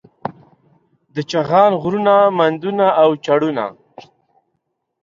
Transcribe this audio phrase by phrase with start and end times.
[1.15, 3.65] د چغان غرونه، مندونه او چړونه